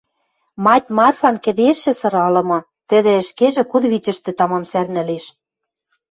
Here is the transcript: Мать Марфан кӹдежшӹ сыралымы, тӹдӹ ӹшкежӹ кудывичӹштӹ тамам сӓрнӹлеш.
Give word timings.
Мать 0.65 0.87
Марфан 0.97 1.35
кӹдежшӹ 1.45 1.93
сыралымы, 1.99 2.59
тӹдӹ 2.89 3.11
ӹшкежӹ 3.21 3.63
кудывичӹштӹ 3.71 4.31
тамам 4.37 4.63
сӓрнӹлеш. 4.71 5.25